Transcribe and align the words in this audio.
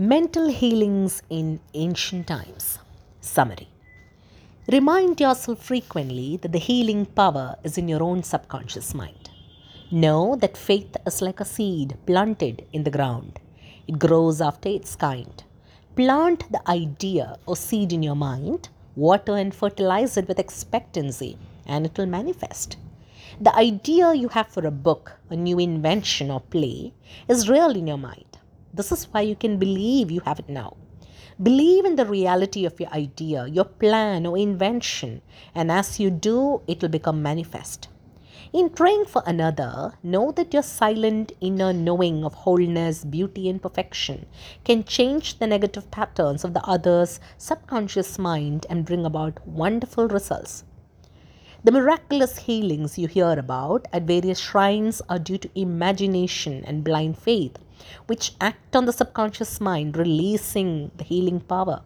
Mental 0.00 0.46
healings 0.46 1.22
in 1.28 1.58
ancient 1.74 2.28
times. 2.28 2.78
Summary 3.20 3.66
Remind 4.70 5.18
yourself 5.18 5.60
frequently 5.60 6.36
that 6.36 6.52
the 6.52 6.60
healing 6.60 7.04
power 7.04 7.56
is 7.64 7.76
in 7.76 7.88
your 7.88 8.04
own 8.04 8.22
subconscious 8.22 8.94
mind. 8.94 9.30
Know 9.90 10.36
that 10.36 10.56
faith 10.56 10.96
is 11.04 11.20
like 11.20 11.40
a 11.40 11.44
seed 11.44 11.96
planted 12.06 12.64
in 12.72 12.84
the 12.84 12.92
ground, 12.92 13.40
it 13.88 13.98
grows 13.98 14.40
after 14.40 14.68
its 14.68 14.94
kind. 14.94 15.42
Plant 15.96 16.44
the 16.52 16.62
idea 16.70 17.36
or 17.46 17.56
seed 17.56 17.92
in 17.92 18.04
your 18.04 18.14
mind, 18.14 18.68
water 18.94 19.34
and 19.34 19.52
fertilize 19.52 20.16
it 20.16 20.28
with 20.28 20.38
expectancy, 20.38 21.36
and 21.66 21.84
it 21.84 21.98
will 21.98 22.06
manifest. 22.06 22.76
The 23.40 23.52
idea 23.56 24.14
you 24.14 24.28
have 24.28 24.46
for 24.46 24.64
a 24.64 24.70
book, 24.70 25.18
a 25.28 25.34
new 25.34 25.58
invention, 25.58 26.30
or 26.30 26.40
play 26.40 26.94
is 27.26 27.48
real 27.50 27.70
in 27.70 27.88
your 27.88 27.98
mind. 27.98 28.37
This 28.78 28.92
is 28.92 29.08
why 29.10 29.22
you 29.22 29.34
can 29.34 29.58
believe 29.58 30.08
you 30.08 30.20
have 30.20 30.38
it 30.38 30.48
now. 30.48 30.76
Believe 31.42 31.84
in 31.84 31.96
the 31.96 32.06
reality 32.06 32.64
of 32.64 32.78
your 32.78 32.90
idea, 32.90 33.48
your 33.48 33.64
plan, 33.64 34.24
or 34.24 34.38
invention, 34.38 35.20
and 35.52 35.72
as 35.72 35.98
you 35.98 36.10
do, 36.10 36.62
it 36.68 36.80
will 36.80 36.88
become 36.88 37.20
manifest. 37.20 37.88
In 38.52 38.70
praying 38.70 39.06
for 39.06 39.24
another, 39.26 39.94
know 40.04 40.30
that 40.30 40.54
your 40.54 40.62
silent 40.62 41.32
inner 41.40 41.72
knowing 41.72 42.24
of 42.24 42.34
wholeness, 42.34 43.02
beauty, 43.02 43.48
and 43.48 43.60
perfection 43.60 44.26
can 44.62 44.84
change 44.84 45.40
the 45.40 45.48
negative 45.48 45.90
patterns 45.90 46.44
of 46.44 46.54
the 46.54 46.64
other's 46.64 47.18
subconscious 47.36 48.16
mind 48.16 48.64
and 48.70 48.86
bring 48.86 49.04
about 49.04 49.44
wonderful 49.44 50.06
results. 50.06 50.62
The 51.64 51.72
miraculous 51.72 52.38
healings 52.38 52.98
you 52.98 53.08
hear 53.08 53.32
about 53.32 53.88
at 53.92 54.04
various 54.04 54.38
shrines 54.38 55.02
are 55.08 55.18
due 55.18 55.38
to 55.38 55.50
imagination 55.56 56.64
and 56.64 56.84
blind 56.84 57.18
faith, 57.18 57.58
which 58.06 58.36
act 58.40 58.76
on 58.76 58.84
the 58.84 58.92
subconscious 58.92 59.60
mind, 59.60 59.96
releasing 59.96 60.92
the 60.96 61.02
healing 61.02 61.40
power. 61.40 61.82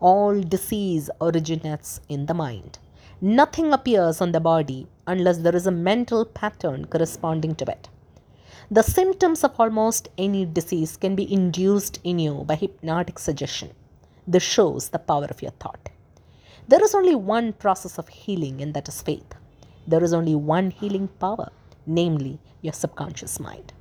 All 0.00 0.38
disease 0.38 1.08
originates 1.18 2.02
in 2.10 2.26
the 2.26 2.34
mind. 2.34 2.78
Nothing 3.22 3.72
appears 3.72 4.20
on 4.20 4.32
the 4.32 4.40
body 4.40 4.86
unless 5.06 5.38
there 5.38 5.56
is 5.56 5.66
a 5.66 5.70
mental 5.70 6.26
pattern 6.26 6.84
corresponding 6.84 7.54
to 7.54 7.70
it. 7.70 7.88
The 8.70 8.82
symptoms 8.82 9.42
of 9.44 9.58
almost 9.58 10.10
any 10.18 10.44
disease 10.44 10.98
can 10.98 11.14
be 11.16 11.32
induced 11.32 12.00
in 12.04 12.18
you 12.18 12.44
by 12.46 12.56
hypnotic 12.56 13.18
suggestion. 13.18 13.70
This 14.26 14.42
shows 14.42 14.90
the 14.90 14.98
power 14.98 15.24
of 15.24 15.40
your 15.40 15.52
thought. 15.52 15.88
There 16.66 16.82
is 16.82 16.94
only 16.94 17.14
one 17.14 17.52
process 17.52 17.98
of 17.98 18.08
healing, 18.08 18.62
and 18.62 18.72
that 18.74 18.88
is 18.88 19.02
faith. 19.02 19.34
There 19.86 20.02
is 20.02 20.14
only 20.14 20.34
one 20.34 20.70
healing 20.70 21.08
power, 21.08 21.50
namely 21.86 22.40
your 22.62 22.72
subconscious 22.72 23.38
mind. 23.38 23.74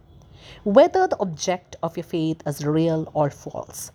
Whether 0.66 1.08
the 1.08 1.20
object 1.20 1.78
of 1.82 1.96
your 1.96 2.04
faith 2.04 2.42
is 2.46 2.66
real 2.66 3.10
or 3.14 3.30
false, 3.30 3.92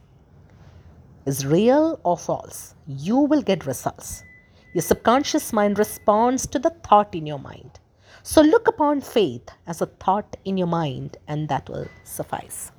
is 1.27 1.45
real 1.45 2.01
or 2.03 2.17
false, 2.17 2.75
you 2.87 3.19
will 3.19 3.43
get 3.43 3.67
results. 3.67 4.25
Your 4.73 4.83
subconscious 4.83 5.53
mind 5.53 5.79
responds 5.79 6.47
to 6.47 6.59
the 6.59 6.71
thought 6.71 7.15
in 7.15 7.27
your 7.27 7.39
mind. 7.39 7.81
So 8.23 8.41
look 8.41 8.69
upon 8.69 9.03
faith 9.03 9.51
as 9.67 9.83
a 9.83 9.87
thought 9.87 10.39
in 10.47 10.57
your 10.57 10.67
mind, 10.67 11.19
and 11.27 11.49
that 11.51 11.69
will 11.69 11.89
suffice. 12.05 12.73